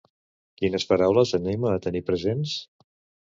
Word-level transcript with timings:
Quines 0.61 0.85
paraules 0.91 1.33
anima 1.39 1.69
a 1.73 1.83
tenir 1.85 2.03
presents? 2.09 2.55